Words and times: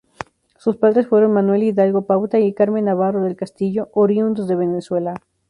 Sus 0.57 0.77
padres 0.77 1.05
fueron 1.05 1.31
Manuel 1.31 1.61
Hidalgo 1.61 2.07
Pauta 2.07 2.39
y 2.39 2.55
Carmen 2.55 2.85
Navarro 2.85 3.21
del 3.23 3.35
Castillo, 3.35 3.89
oriundos 3.93 4.47
de 4.47 4.55
Venezuela. 4.55 5.13